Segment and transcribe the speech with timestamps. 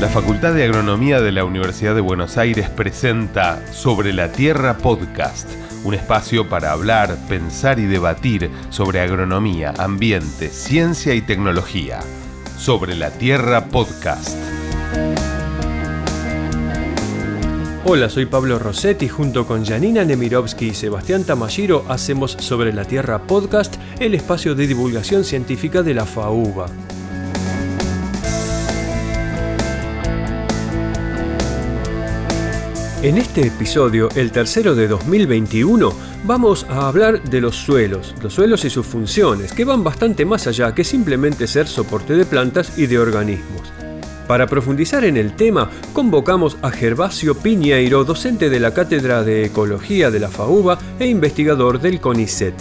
[0.00, 5.48] La Facultad de Agronomía de la Universidad de Buenos Aires presenta Sobre la Tierra Podcast,
[5.84, 12.00] un espacio para hablar, pensar y debatir sobre agronomía, ambiente, ciencia y tecnología.
[12.58, 14.36] Sobre la Tierra Podcast.
[17.86, 19.08] Hola, soy Pablo Rossetti.
[19.08, 24.66] Junto con Janina Nemirovsky y Sebastián Tamashiro hacemos Sobre la Tierra Podcast, el espacio de
[24.66, 26.66] divulgación científica de la FAUBA.
[33.06, 35.92] En este episodio, el tercero de 2021,
[36.24, 40.48] vamos a hablar de los suelos, los suelos y sus funciones, que van bastante más
[40.48, 43.72] allá que simplemente ser soporte de plantas y de organismos.
[44.26, 50.10] Para profundizar en el tema, convocamos a Gervasio Piñeiro, docente de la Cátedra de Ecología
[50.10, 52.54] de la FAUBA e investigador del CONICET.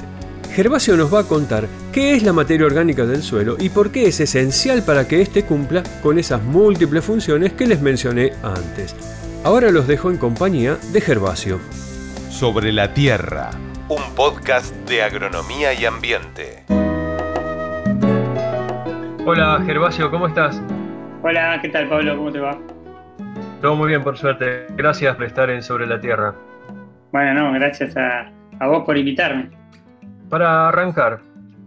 [0.53, 4.05] Gervasio nos va a contar qué es la materia orgánica del suelo y por qué
[4.05, 8.93] es esencial para que éste cumpla con esas múltiples funciones que les mencioné antes.
[9.45, 11.59] Ahora los dejo en compañía de Gervasio.
[12.31, 13.51] Sobre la Tierra,
[13.89, 16.65] un podcast de agronomía y ambiente.
[19.23, 20.59] Hola Gervasio, ¿cómo estás?
[21.21, 22.17] Hola, ¿qué tal Pablo?
[22.17, 22.57] ¿Cómo te va?
[23.61, 24.65] Todo muy bien, por suerte.
[24.71, 26.33] Gracias por estar en Sobre la Tierra.
[27.11, 29.51] Bueno, no, gracias a, a vos por invitarme.
[30.27, 31.21] Para arrancar,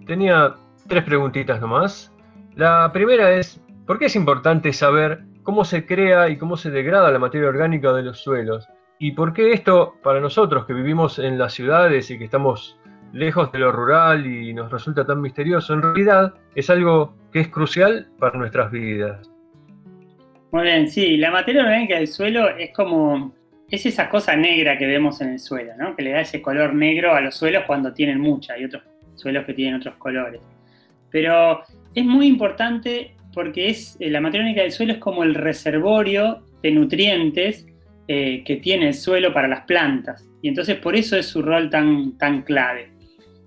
[0.04, 0.52] tenía
[0.88, 2.12] tres preguntitas nomás.
[2.56, 7.10] La primera es, ¿por qué es importante saber cómo se crea y cómo se degrada
[7.10, 8.68] la materia orgánica de los suelos.
[8.98, 12.78] ¿Y por qué esto, para nosotros que vivimos en las ciudades y que estamos
[13.14, 17.48] lejos de lo rural y nos resulta tan misterioso, en realidad es algo que es
[17.48, 19.30] crucial para nuestras vidas?
[20.52, 23.32] Muy bien, sí, la materia orgánica del suelo es como,
[23.70, 25.96] es esa cosa negra que vemos en el suelo, ¿no?
[25.96, 28.82] Que le da ese color negro a los suelos cuando tienen mucha, hay otros
[29.14, 30.42] suelos que tienen otros colores.
[31.10, 31.62] Pero
[31.94, 36.42] es muy importante porque es, eh, la materia orgánica del suelo es como el reservorio
[36.60, 37.68] de nutrientes
[38.08, 40.28] eh, que tiene el suelo para las plantas.
[40.42, 42.90] Y entonces por eso es su rol tan, tan clave.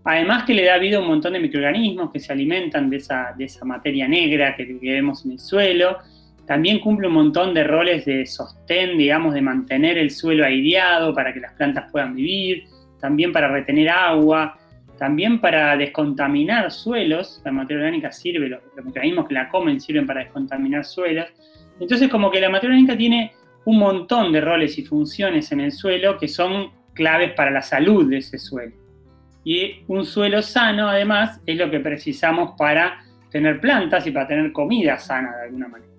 [0.06, 3.36] Además que le da vida a un montón de microorganismos que se alimentan de esa,
[3.38, 5.98] de esa materia negra que, que, vemos en el suelo.
[6.48, 11.34] También cumple un montón de roles de sostén, digamos, de mantener el suelo aireado para
[11.34, 12.64] que las plantas puedan vivir.
[13.02, 14.58] También para retener agua.
[14.98, 20.06] También para descontaminar suelos, la materia orgánica sirve, los, los mecanismos que la comen sirven
[20.06, 21.28] para descontaminar suelos.
[21.80, 23.34] Entonces como que la materia orgánica tiene
[23.66, 28.10] un montón de roles y funciones en el suelo que son claves para la salud
[28.10, 28.74] de ese suelo.
[29.44, 34.52] Y un suelo sano, además, es lo que precisamos para tener plantas y para tener
[34.52, 35.92] comida sana de alguna manera.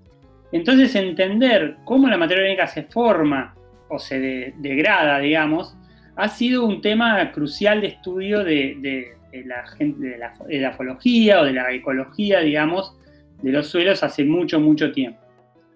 [0.53, 3.54] Entonces, entender cómo la materia orgánica se forma
[3.88, 5.76] o se de, degrada, digamos,
[6.17, 11.41] ha sido un tema crucial de estudio de, de, de la, de, la, de la
[11.41, 12.97] o de la ecología, digamos,
[13.43, 15.19] de los suelos hace mucho, mucho tiempo.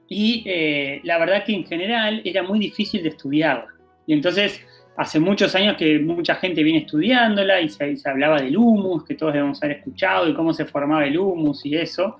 [0.09, 3.69] Y eh, la verdad que en general era muy difícil de estudiarla.
[4.07, 4.61] Y entonces,
[4.97, 9.15] hace muchos años que mucha gente viene estudiándola y se, se hablaba del humus, que
[9.15, 12.19] todos debemos haber escuchado, y cómo se formaba el humus y eso.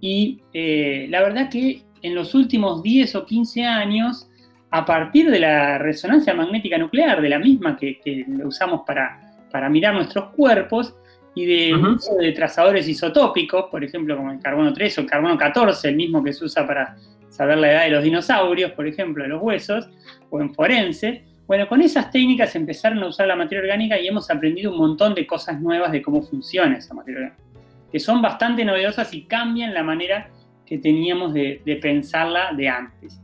[0.00, 4.28] Y eh, la verdad que en los últimos 10 o 15 años
[4.72, 9.68] a partir de la resonancia magnética nuclear, de la misma que, que usamos para, para,
[9.68, 10.96] mirar nuestros cuerpos,
[11.34, 11.96] y de uh -huh.
[11.96, 15.96] uso de trazadores isotópicos, por ejemplo, como el carbono 3 o el carbono 14, el
[15.96, 16.96] mismo que se usa para
[17.28, 19.88] saber la edad de los dinosaurios, por ejemplo, de los huesos,
[20.30, 21.24] o en forense.
[21.46, 25.14] Bueno, con esas técnicas empezaron a usar la materia orgánica y hemos aprendido un montón
[25.14, 27.42] de cosas nuevas de cómo funciona esa materia orgánica,
[27.90, 30.28] que son bastante novedosas y cambian la manera
[30.66, 33.21] que teníamos de, de pensarla de antes.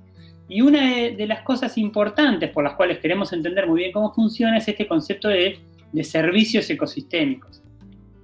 [0.48, 4.56] Y una de, las cosas importantes por las cuales queremos entender muy bien cómo funciona
[4.56, 5.58] es este concepto de,
[6.02, 7.62] servicios ecosistémicos.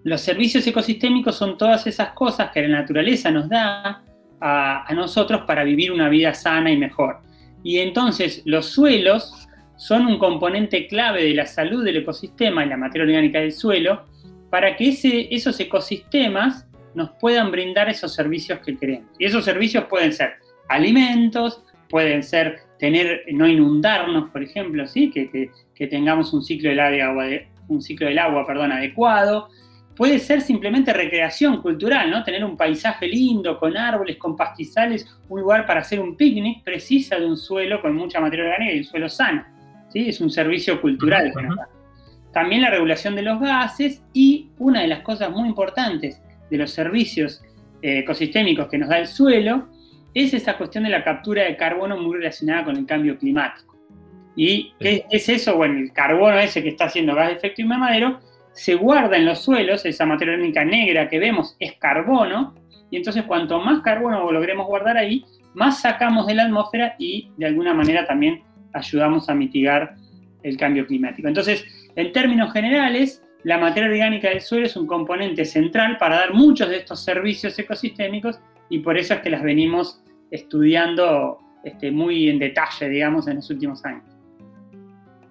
[0.05, 4.03] Los servicios ecosistémicos son todas esas cosas que la naturaleza nos da
[4.41, 7.21] a, a nosotros para vivir una vida sana y mejor.
[7.63, 12.77] Y entonces los suelos son un componente clave de la salud del ecosistema y la
[12.77, 14.05] materia orgánica del suelo
[14.51, 19.11] para que ese, esos ecosistemas nos puedan brindar esos servicios que queremos.
[19.19, 20.35] Y esos servicios pueden ser
[20.69, 25.11] alimentos, pueden ser tener, no inundarnos, por ejemplo, ¿sí?
[25.11, 27.25] que, que, que tengamos un ciclo del agua,
[27.69, 29.49] un ciclo del agua perdón, adecuado.
[29.97, 32.25] Puede ser simplemente recreación cultural, ¿no?
[32.25, 37.17] Tener un paisaje lindo, con árboles, con pastizales, un lugar para hacer un picnic, precisa
[37.17, 39.45] de un suelo con mucha materia orgánica y un suelo sano.
[39.91, 40.09] ¿sí?
[40.09, 41.33] Es un servicio cultural.
[41.35, 41.67] Uh -huh.
[42.33, 46.21] También la regulación de los gases y una de las cosas muy importantes
[46.51, 47.41] de los servicios
[47.81, 49.69] eh, ecosistémicos que nos da el suelo
[50.15, 53.77] es esa cuestión de la captura de carbono muy relacionada con el cambio climático.
[54.37, 55.57] ¿Y qué es eso?
[55.57, 58.21] Bueno, el carbono ese que está haciendo gas de efecto invernadero
[58.53, 62.55] se guarda en los suelos, esa materia orgánica negra que vemos es carbono,
[62.91, 65.25] y entonces cuanto más carbono logremos guardar ahí,
[65.55, 69.97] más sacamos de la atmósfera y de alguna manera también ayudamos a mitigar
[70.43, 71.27] el cambio climático.
[71.27, 71.65] Entonces,
[71.97, 76.69] en términos generales, la materia orgánica del suelo es un componente central para dar muchos
[76.69, 82.39] de estos servicios ecosistémicos y por eso es que las venimos estudiando este, muy en
[82.39, 84.05] detalle, digamos, en los últimos años.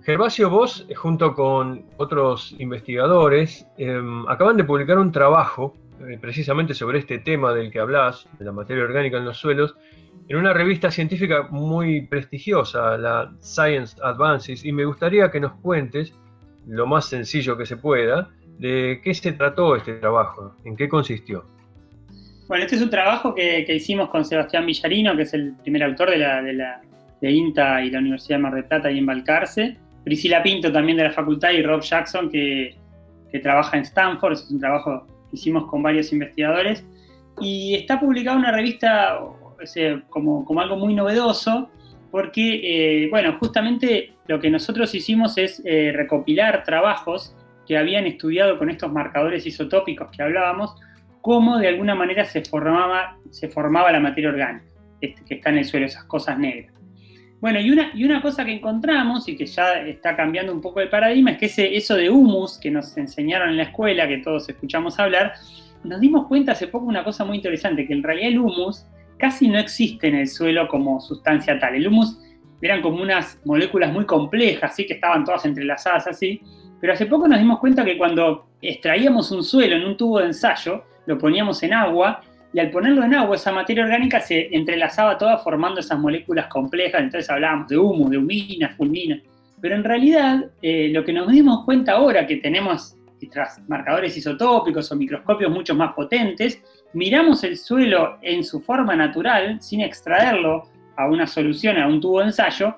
[0.04, 7.00] Gervasio, vos, junto con otros investigadores, em, acaban de publicar un trabajo eh, precisamente sobre
[7.00, 9.76] este tema del que hablas, de la materia orgánica en los suelos,
[10.28, 16.14] en una revista científica muy prestigiosa, la Science Advances, y me gustaría que nos cuentes,
[16.68, 21.46] lo más sencillo que se pueda, de qué se trató este trabajo, en qué consistió.
[22.48, 26.10] Bueno, este es un trabajo que, hicimos con Sebastián Villarino, que es el primer autor
[26.10, 26.82] de, la, de, la,
[27.22, 29.78] de INTA y la Universidad de Mar del Plata y en Balcarce.
[30.04, 32.76] Priscila Pinto también de la facultad y Rob Jackson que,
[33.32, 34.34] que trabaja en Stanford.
[34.34, 36.86] Es un trabajo que hicimos con varios investigadores.
[37.40, 39.20] Y está publicado en una revista
[40.10, 41.70] como, como algo muy novedoso,
[42.12, 47.36] porque, eh, bueno, justamente lo que nosotros hicimos es eh, recopilar trabajos
[47.66, 50.76] que habían estudiado con estos marcadores isotópicos que hablábamos,
[51.24, 53.18] cómo de alguna manera se formaba,
[53.94, 54.66] la materia orgánica
[55.00, 56.74] este, que está en el suelo, esas cosas negras.
[57.40, 57.72] Bueno, y
[58.04, 61.78] una, cosa que encontramos y que ya está cambiando un poco el paradigma es que
[61.78, 65.34] eso de humus que nos enseñaron en la escuela, que todos escuchamos hablar,
[65.86, 68.86] nos dimos cuenta hace poco una cosa muy interesante, que en realidad el humus
[69.18, 71.76] casi no existe en el suelo como sustancia tal.
[71.76, 72.20] El humus
[72.62, 74.86] eran como unas moléculas muy complejas, ¿sí?
[74.86, 76.42] que estaban todas entrelazadas así,
[76.82, 80.26] pero hace poco nos dimos cuenta que cuando extraíamos un suelo en un tubo de
[80.26, 82.22] ensayo, lo poníamos en agua,
[82.54, 87.02] y al ponerlo en agua, esa materia orgánica se entrelazaba toda formando esas moléculas complejas,
[87.02, 89.20] entonces hablábamos de humus, de humina, fulmina.
[89.60, 92.96] Pero en realidad, eh, lo que nos dimos cuenta ahora que tenemos
[93.68, 96.62] marcadores isotópicos o microscopios mucho más potentes,
[96.94, 100.64] miramos el suelo en su forma natural, sin extraerlo
[100.96, 102.76] a una solución, a un tubo de ensayo,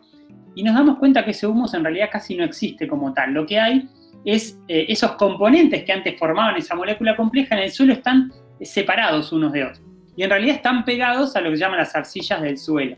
[0.56, 3.34] y nos damos cuenta que ese humus en realidad casi no existe como tal.
[3.34, 3.90] Lo que hay
[4.26, 8.32] es eh, esos componentes que antes formaban esa molécula compleja en el suelo están
[8.62, 9.82] separados unos de otros.
[10.18, 12.98] Y en realidad están pegados a lo que llaman las arcillas del suelo.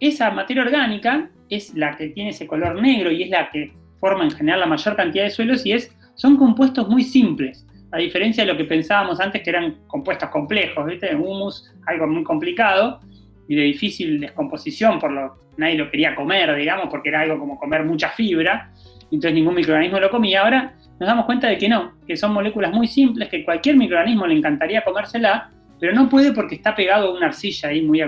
[0.00, 4.24] Esa materia orgánica es la que tiene ese color negro y es la que forma
[4.24, 8.44] en general la mayor cantidad de suelos y es son compuestos muy simples, a diferencia
[8.44, 11.14] de lo que pensábamos antes que eran compuestos complejos, ¿viste?
[11.14, 13.00] Humus, algo muy complicado
[13.48, 17.58] y de difícil descomposición, por lo nadie lo quería comer, digamos, porque era algo como
[17.58, 18.72] comer mucha fibra,
[19.10, 20.42] entonces ningún microorganismo lo comía.
[20.42, 24.26] Ahora nos damos cuenta de que no, que son moléculas muy simples, que cualquier microorganismo
[24.26, 28.00] le encantaría comérsela, pero no puede porque está pegado a una arcilla ahí muy,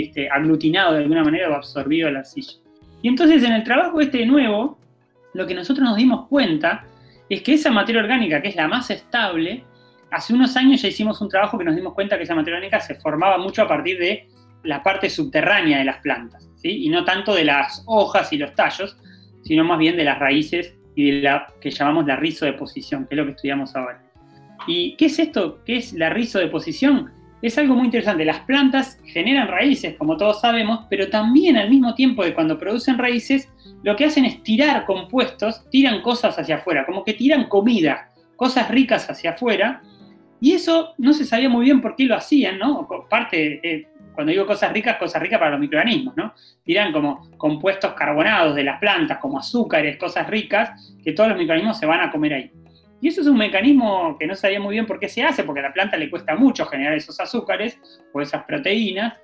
[0.00, 2.54] este, aglutinado de alguna manera o absorbido a la arcilla.
[3.02, 4.78] Y entonces en el trabajo este nuevo,
[5.34, 6.84] lo que nosotros nos dimos cuenta
[7.28, 9.64] es que esa materia orgánica, que es la más estable,
[10.10, 12.80] hace unos años ya hicimos un trabajo que nos dimos cuenta que esa materia orgánica
[12.80, 14.28] se formaba mucho a partir de
[14.62, 18.96] la parte subterránea de las plantas, y no tanto de las hojas y los tallos,
[19.44, 23.18] sino más bien de las raíces y de la que llamamos la rizodeposición, que es
[23.18, 24.02] lo que estudiamos ahora.
[24.66, 25.62] ¿Y qué es esto?
[25.64, 27.10] ¿Qué es la rizodeposición?
[27.42, 28.24] Es algo muy interesante.
[28.24, 32.96] Las plantas generan raíces, como todos sabemos, pero también al mismo tiempo de cuando producen
[32.96, 33.52] raíces,
[33.82, 38.70] lo que hacen es tirar compuestos, tiran cosas hacia afuera, como que tiran comida, cosas
[38.70, 39.82] ricas hacia afuera,
[40.44, 42.86] y eso no se sabía muy bien por qué lo hacían, ¿no?
[43.08, 46.34] Parte, eh, cuando digo cosas ricas, cosas ricas para los microorganismos, ¿no?
[46.62, 51.78] Tiran como compuestos carbonados de las plantas, como azúcares, cosas ricas, que todos los microorganismos
[51.78, 52.50] se van a comer ahí.
[53.00, 55.60] Y eso es un mecanismo que no sabía muy bien por qué se hace, porque
[55.60, 57.80] a la planta le cuesta mucho generar esos azúcares
[58.12, 59.14] o esas proteínas,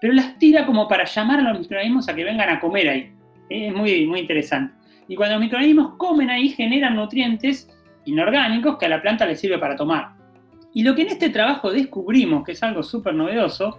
[0.00, 3.12] pero las tira como para llamar a los microorganismos a que vengan a comer ahí.
[3.50, 4.72] Es muy, muy interesante.
[5.08, 7.68] Y cuando los microorganismos comen ahí, generan nutrientes
[8.06, 10.18] inorgánicos que a la planta le sirve para tomar.
[10.74, 13.78] Y lo que en este trabajo descubrimos, que es algo súper novedoso,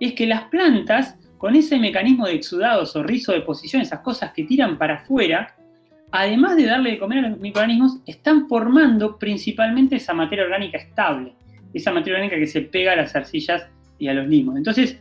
[0.00, 4.32] es que las plantas, con ese mecanismo de exudados o rizo de posición, esas cosas
[4.32, 5.54] que tiran para afuera,
[6.10, 11.34] además de darle de comer a los microorganismos, están formando principalmente esa materia orgánica estable,
[11.72, 13.66] esa materia orgánica que se pega a las arcillas
[13.98, 14.56] y a los limos.
[14.56, 14.98] Entonces,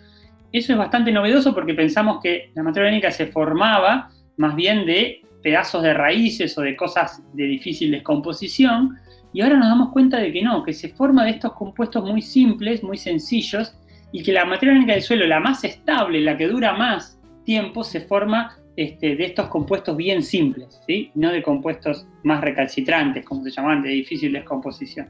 [0.51, 5.21] eso es bastante novedoso porque pensamos que la materia orgánica se formaba más bien de
[5.41, 8.97] pedazos de raíces o de cosas de difícil descomposición,
[9.33, 12.21] y ahora nos damos cuenta de que no, que se forma de estos compuestos muy
[12.21, 13.75] simples, muy sencillos,
[14.11, 17.83] y que la materia orgánica del suelo, la más estable, la que dura más tiempo,
[17.83, 21.11] se forma este, de estos compuestos bien simples, ¿sí?
[21.15, 25.09] no de compuestos más recalcitrantes, como se llamaban, de difícil descomposición.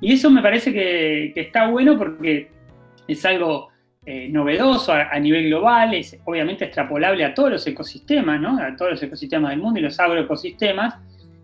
[0.00, 2.50] Y eso me parece que, está bueno porque
[3.06, 3.68] es algo
[4.06, 8.58] eh, novedoso a, nivel global, es obviamente extrapolable a todos los ecosistemas, ¿no?
[8.58, 10.94] a todos los ecosistemas del mundo y los agroecosistemas,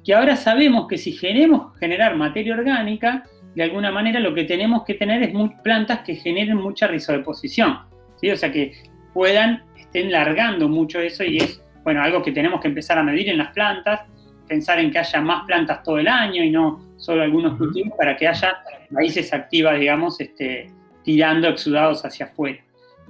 [0.06, 3.24] que ahora sabemos que si queremos generar materia orgánica,
[3.56, 5.32] de alguna manera lo que tenemos que tener es
[5.64, 7.80] plantas que generen mucha rizodeposición.
[8.20, 8.30] ¿sí?
[8.30, 8.74] O sea, que
[9.12, 13.28] puedan, estén largando mucho eso y es, bueno, algo que tenemos que empezar a medir
[13.30, 14.02] en las plantas,
[14.46, 18.16] pensar en que haya más plantas todo el año y no solo algunos cultivos para
[18.16, 18.58] que haya
[18.90, 20.70] raíces activas, digamos, este,
[21.02, 22.62] tirando exudados hacia afuera.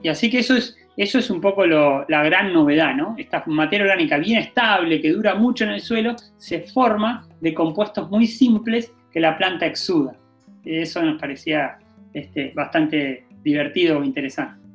[0.03, 3.15] Y así que eso es, eso es un poco la gran novedad, ¿no?
[3.19, 8.11] Esta materia orgánica bien estable, que dura mucho en el suelo, se forma de compuestos
[8.11, 10.17] muy simples que la planta exuda.
[10.65, 11.79] Eso nos parecía
[12.15, 14.67] este, bastante divertido o interesante.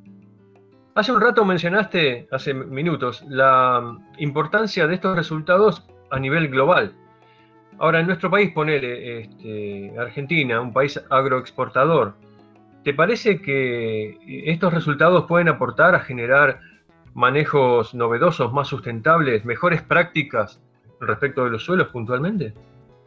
[0.94, 6.94] Hace un rato mencionaste, hace minutos, la importancia de estos resultados a nivel global.
[7.80, 12.14] Ahora, en nuestro país, ponele este, Argentina, un país agroexportador,
[12.84, 16.60] ¿te parece que estos resultados pueden aportar a generar
[17.14, 20.62] manejos novedosos, más sustentables, mejores prácticas
[21.00, 22.54] respecto de los suelos puntualmente?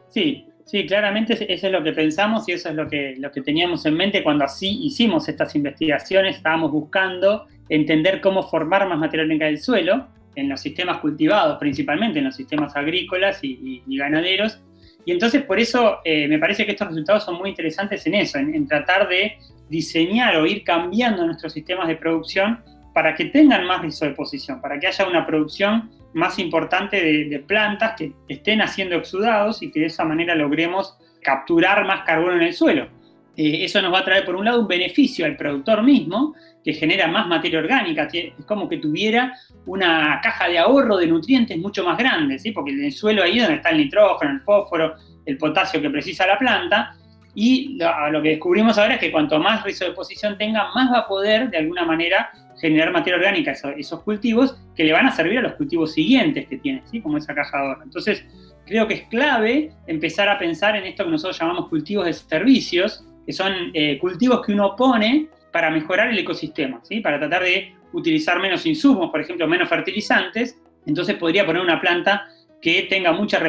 [0.09, 3.41] Sí, sí, claramente eso es lo que pensamos y eso es lo que, lo que
[3.41, 9.23] teníamos en mente cuando así hicimos estas investigaciones, estábamos buscando entender cómo formar más materia
[9.23, 14.61] orgánica del suelo en los sistemas cultivados, principalmente en los sistemas agrícolas y, ganaderos.
[15.05, 18.37] Y entonces por eso eh, me parece que estos resultados son muy interesantes en eso,
[18.37, 19.37] en, tratar de
[19.69, 22.59] diseñar o ir cambiando nuestros sistemas de producción
[22.93, 28.13] para que tengan más rizodeposición, para que haya una producción más importante de, plantas que
[28.29, 32.87] estén haciendo exudados y que de esa manera logremos capturar más carbono en el suelo.
[33.35, 36.73] Eh, eso nos va a traer, por un lado, un beneficio al productor mismo, que
[36.73, 39.33] genera más materia orgánica, es como que tuviera
[39.65, 42.51] una caja de ahorro de nutrientes mucho más grande, ¿sí?
[42.51, 44.95] porque en el suelo ahí donde está el nitrógeno, el fósforo,
[45.25, 46.95] el potasio que precisa la planta,
[47.35, 47.77] y
[48.11, 51.57] lo, que descubrimos ahora es que cuanto más rizodeposición tenga, más va a poder de
[51.57, 55.93] alguna manera generar materia orgánica esos, cultivos que le van a servir a los cultivos
[55.93, 57.01] siguientes que tiene, ¿sí?
[57.01, 57.83] como esa caja de ahorro.
[57.83, 58.25] Entonces,
[58.65, 63.05] creo que es clave empezar a pensar en esto que nosotros llamamos cultivos de servicios,
[63.25, 67.01] que son eh, cultivos que uno pone para mejorar el ecosistema, ¿sí?
[67.01, 70.57] para tratar de utilizar menos insumos, por ejemplo, menos fertilizantes.
[70.85, 72.29] Entonces podría poner una planta
[72.61, 73.39] que tenga mucha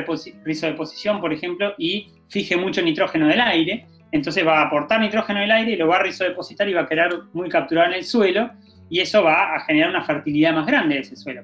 [0.45, 3.87] rizodeposición, por ejemplo, y fije mucho nitrógeno del aire.
[4.13, 6.87] Entonces va a aportar nitrógeno del aire y lo va a rizodepositar y va a
[6.87, 8.51] quedar muy capturado en el suelo
[8.89, 11.43] y eso va a generar una fertilidad más grande de ese suelo.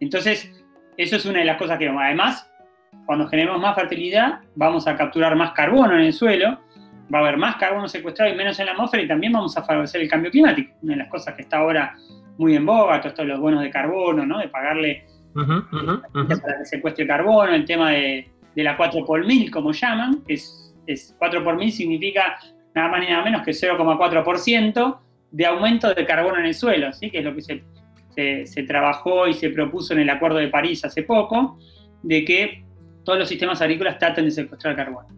[0.00, 0.50] Entonces,
[0.96, 2.48] eso es una de las cosas que además,
[3.06, 6.58] cuando generemos más fertilidad, vamos a capturar más carbono en el suelo
[7.12, 9.62] va a haber más carbono secuestrado y menos en la atmósfera y también vamos a
[9.62, 10.74] favorecer el cambio climático.
[10.82, 11.94] Una de las cosas que está ahora
[12.38, 14.38] muy en boga, todo esto de los bonos de carbono, ¿no?
[14.38, 20.22] De pagarle para que secuestre carbono, el tema de, la 4 por mil, como llaman,
[20.26, 22.38] que es, 4 por mil significa
[22.74, 24.98] nada más ni nada menos que 0,4%
[25.30, 27.10] de aumento de carbono en el suelo, ¿sí?
[27.10, 27.62] que es lo que se,
[28.46, 31.58] se, trabajó y se propuso en el Acuerdo de París hace poco,
[32.02, 32.64] de que
[33.04, 35.08] todos los sistemas agrícolas traten de secuestrar carbono.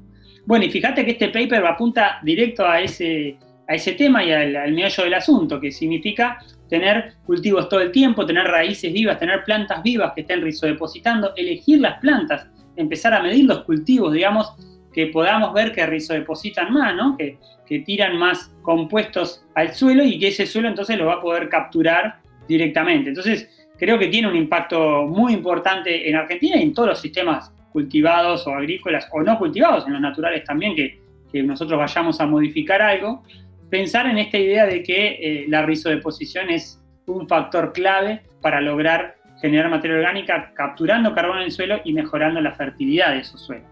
[0.47, 3.37] Bueno, y fíjate que este paper apunta directo a ese,
[3.67, 6.39] a ese tema y al, al meollo del asunto, que significa
[6.69, 11.81] tener cultivos todo el tiempo, tener raíces vivas, tener plantas vivas que estén rizodepositando, elegir
[11.81, 14.55] las plantas, empezar a medir los cultivos, digamos,
[14.93, 17.17] que podamos ver que rizodepositan más, ¿no?
[17.17, 21.21] que, que tiran más compuestos al suelo y que ese suelo entonces lo va a
[21.21, 23.09] poder capturar directamente.
[23.09, 27.53] Entonces, creo que tiene un impacto muy importante en Argentina y en todos los sistemas
[27.73, 31.03] cultivados o agrícolas o no cultivados, en los naturales también, que,
[31.43, 33.25] nosotros vayamos a modificar algo,
[33.69, 39.17] pensar en esta idea de que eh, la rizodeposición es un factor clave para lograr
[39.45, 43.69] generar materia orgánica capturando carbono en el suelo y mejorando la fertilidad de esos suelos.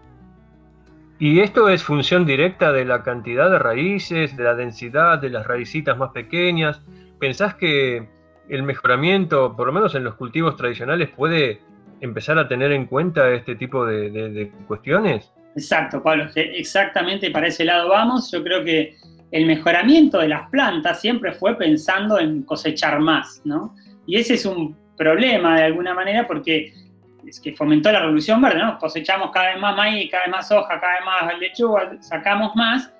[1.17, 5.47] ¿Y esto es función directa de la cantidad de raíces, de la densidad de las
[5.47, 6.79] raicitas más pequeñas?
[7.19, 8.07] ¿Pensás que
[8.49, 11.59] el mejoramiento, por lo menos en los cultivos tradicionales, puede
[12.01, 15.33] empezar a tener en cuenta este tipo de, cuestiones?
[15.55, 18.31] Exacto, Pablo, exactamente para ese lado vamos.
[18.31, 18.95] Yo creo que
[19.31, 23.73] el mejoramiento de las plantas siempre fue pensando en cosechar más, ¿no?
[24.05, 26.73] Y ese es un problema de alguna manera porque
[27.27, 28.77] es que fomentó la revolución verde, ¿no?
[28.77, 32.91] Cosechamos cada vez más maíz, cada vez más soja, cada vez más lechuga, sacamos más,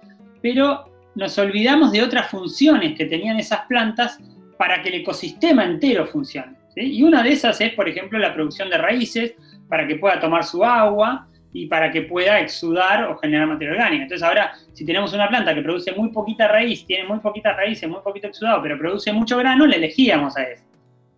[0.42, 4.20] pero nos olvidamos de otras funciones que tenían esas plantas
[4.58, 6.56] para que el ecosistema entero funcione.
[6.76, 9.36] Y una de esas es, por ejemplo, la producción de raíces
[9.68, 14.04] para que pueda tomar su agua y para que pueda exudar o generar materia orgánica.
[14.04, 17.88] Entonces ahora, si tenemos una planta que produce muy poquita raíz, tiene muy poquitas raíces,
[17.88, 20.64] muy poquito exudado, pero produce mucho grano, le elegíamos a eso.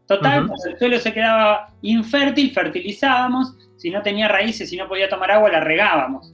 [0.08, 5.10] Total, cuando el suelo se quedaba infértil, fertilizábamos, si no tenía raíces, si no podía
[5.10, 6.34] tomar agua, la regábamos.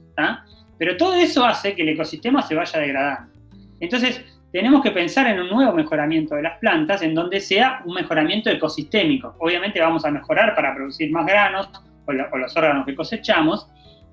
[0.78, 3.32] Pero todo eso hace que el ecosistema se vaya degradando.
[3.80, 7.94] Entonces, tenemos que pensar en un nuevo mejoramiento de las plantas, en donde sea un
[7.94, 9.34] mejoramiento ecosistémico.
[9.38, 11.70] Obviamente vamos a mejorar para producir más granos
[12.04, 13.66] o, los órganos que cosechamos,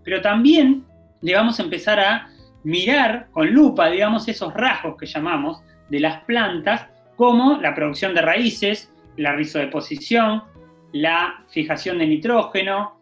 [0.03, 0.85] pero también
[1.21, 2.29] le vamos a empezar a
[2.63, 6.87] mirar con lupa, digamos, esos rasgos que llamamos de las plantas
[7.17, 10.43] como la producción de raíces, la rizodeposición,
[10.93, 12.99] la fijación de nitrógeno,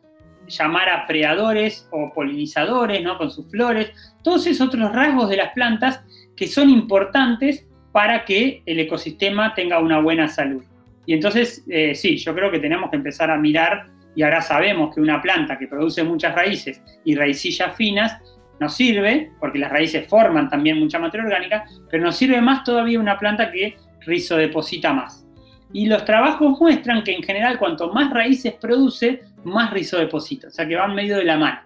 [0.48, 3.18] llamar a predadores o polinizadores ¿no?
[3.18, 3.92] con sus flores,
[4.24, 6.04] todos esos otros rasgos de las plantas
[6.36, 10.64] que son importantes para que el ecosistema tenga una buena salud.
[11.06, 14.94] Y entonces, eh, sí, yo creo que tenemos que empezar a mirar, y ahora sabemos
[14.94, 18.20] que una planta que produce muchas raíces y raicillas finas
[18.60, 23.00] nos sirve, porque las raíces forman también mucha materia orgánica, pero nos sirve más todavía
[23.00, 25.27] una planta que rizodeposita más.
[25.74, 30.68] Y los trabajos muestran que en general cuanto más raíces produce, más rizodeposita, o sea
[30.68, 31.60] que van medio de la mano.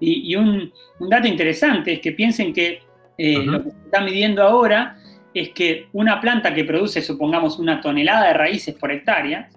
[0.00, 0.72] Y, un,
[1.08, 2.82] dato interesante es que piensen que
[3.16, 4.98] eh, lo que se está midiendo ahora
[5.32, 9.48] es que una planta que produce, supongamos, una tonelada de raíces por hectárea,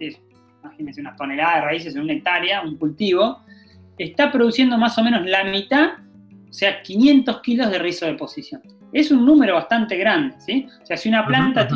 [0.63, 3.41] imagínense una tonelada de raíces en una hectárea, un cultivo,
[3.97, 5.89] está produciendo más o menos la mitad,
[6.49, 8.61] o sea, 500 kilos de rizodeposición.
[8.93, 10.67] Es un número bastante grande, ¿sí?
[10.81, 11.67] O sea, si una planta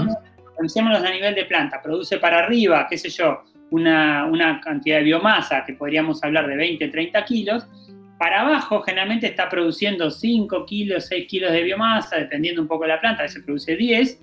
[0.62, 3.42] pensémoslo a nivel de planta, produce para arriba, qué sé yo,
[3.72, 7.68] una, cantidad de biomasa que podríamos hablar de 20, 30 kilos,
[8.20, 12.90] para abajo generalmente está produciendo 5 kilos, 6 kilos de biomasa, dependiendo un poco de
[12.90, 14.20] la planta, a veces produce 10,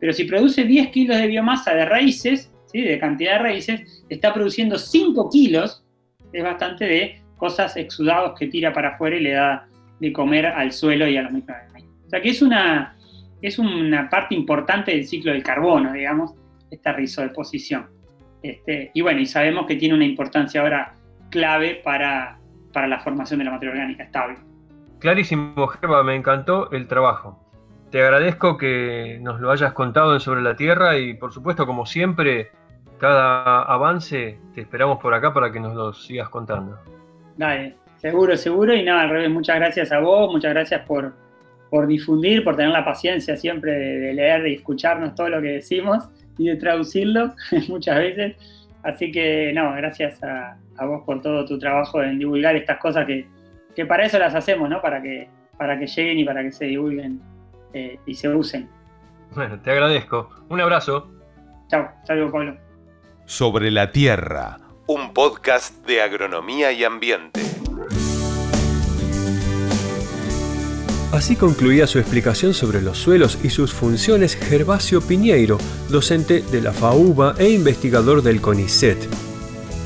[0.00, 2.80] pero si produce 10 kilos de biomasa de raíces, ¿sí?
[2.80, 5.84] de cantidad de raíces, está produciendo 5 kilos,
[6.32, 9.68] es bastante de cosas exudados que tira para afuera y le da
[10.00, 12.06] de comer al suelo y a los microorganismos.
[12.06, 12.95] O sea que es una,
[13.46, 16.34] es una parte importante del ciclo del carbono, digamos,
[16.68, 17.86] esta rizodeposición.
[18.42, 20.94] Este, y bueno, y sabemos que tiene una importancia ahora
[21.30, 22.38] clave para,
[22.72, 24.38] para la formación de la materia orgánica estable.
[24.98, 27.40] Clarísimo, Gerba, me encantó el trabajo.
[27.92, 32.50] Te agradezco que nos lo hayas contado Sobre la Tierra y por supuesto, como siempre,
[32.98, 36.80] cada avance te esperamos por acá para que nos lo sigas contando.
[37.36, 38.74] Dale, seguro, seguro.
[38.74, 41.14] Y nada, al revés, muchas gracias a vos, muchas gracias por,
[41.70, 46.08] por difundir, por tener la paciencia siempre de, leer y escucharnos todo lo que decimos
[46.38, 47.34] y de traducirlo
[47.68, 48.36] muchas veces.
[48.82, 53.26] Así que no, gracias a, vos por todo tu trabajo en divulgar estas cosas que,
[53.86, 54.80] para eso las hacemos, ¿no?
[54.80, 57.20] Para que, para que lleguen y para que se divulguen
[57.74, 58.68] eh, y se usen.
[59.34, 60.30] Bueno, te agradezco.
[60.48, 61.10] Un abrazo.
[61.68, 62.56] Chao, saludos Pablo.
[63.26, 67.40] Sobre la Tierra, un podcast de agronomía y ambiente.
[71.12, 75.56] Así concluía su explicación sobre los suelos y sus funciones Gervasio Piñeiro,
[75.88, 78.98] docente de la FAUBA e investigador del CONICET.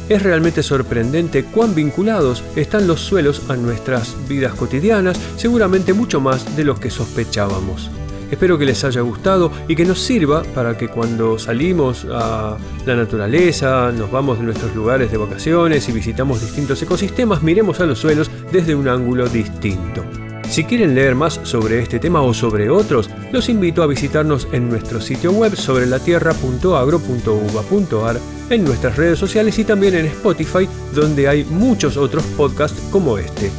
[0.08, 6.56] Es realmente sorprendente cuán vinculados están los suelos a nuestras vidas cotidianas, seguramente mucho más
[6.56, 7.90] de lo que sospechábamos.
[8.30, 12.56] Espero que les haya gustado y que nos sirva para que cuando salimos a
[12.86, 17.86] la naturaleza, nos vamos de nuestros lugares de vacaciones y visitamos distintos ecosistemas, miremos a
[17.86, 20.04] los suelos desde un ángulo distinto.
[20.50, 24.68] Si quieren leer más sobre este tema o sobre otros, los invito a visitarnos en
[24.68, 31.44] nuestro sitio web sobre latierra.agro.uva.ar, en nuestras redes sociales y también en Spotify, donde hay
[31.44, 33.52] muchos otros podcasts como este.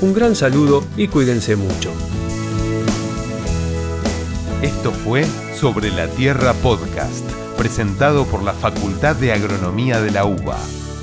[0.00, 1.92] Un gran saludo y cuídense mucho.
[4.62, 10.56] Esto fue Sobre la Tierra Podcast, presentado por la Facultad de Agronomía de la UBA.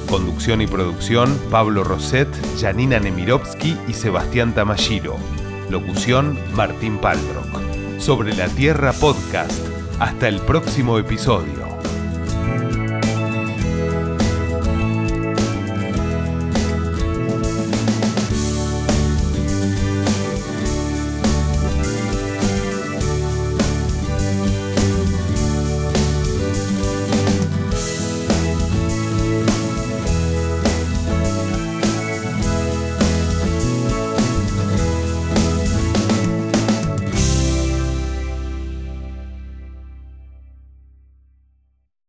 [0.10, 2.28] Conducción y producción, Pablo Roset,
[2.60, 5.18] Janina Nemirovsky y Sebastián Tamashiro.
[5.70, 8.00] Locución, Martín Paldrock.
[8.00, 9.66] Sobre la Tierra Podcast.
[10.00, 11.65] Hasta el próximo episodio.